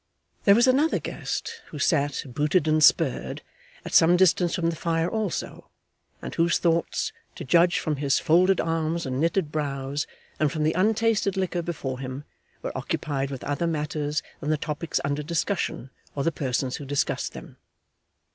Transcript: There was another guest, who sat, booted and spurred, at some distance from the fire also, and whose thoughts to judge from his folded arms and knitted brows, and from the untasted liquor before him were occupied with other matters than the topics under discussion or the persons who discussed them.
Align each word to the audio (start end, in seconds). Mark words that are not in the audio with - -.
There 0.45 0.55
was 0.55 0.65
another 0.65 0.97
guest, 0.97 1.61
who 1.67 1.77
sat, 1.77 2.23
booted 2.25 2.67
and 2.67 2.83
spurred, 2.83 3.43
at 3.85 3.93
some 3.93 4.17
distance 4.17 4.55
from 4.55 4.71
the 4.71 4.75
fire 4.75 5.07
also, 5.07 5.69
and 6.23 6.33
whose 6.33 6.57
thoughts 6.57 7.11
to 7.35 7.43
judge 7.45 7.77
from 7.77 7.97
his 7.97 8.17
folded 8.17 8.59
arms 8.59 9.05
and 9.05 9.19
knitted 9.21 9.51
brows, 9.51 10.07
and 10.39 10.51
from 10.51 10.63
the 10.63 10.73
untasted 10.73 11.37
liquor 11.37 11.61
before 11.61 11.99
him 11.99 12.23
were 12.63 12.75
occupied 12.75 13.29
with 13.29 13.43
other 13.43 13.67
matters 13.67 14.23
than 14.39 14.49
the 14.49 14.57
topics 14.57 14.99
under 15.05 15.21
discussion 15.21 15.91
or 16.15 16.23
the 16.23 16.31
persons 16.31 16.77
who 16.77 16.85
discussed 16.85 17.33
them. 17.33 17.57